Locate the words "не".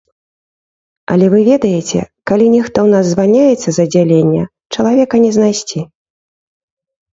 5.27-5.31